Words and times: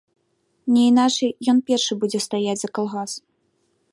Не 0.77 0.85
іначай, 0.91 1.31
ён 1.53 1.57
першы 1.69 1.93
будзе 2.03 2.19
стаяць 2.27 2.57
за 2.65 2.69
калгас. 2.79 3.11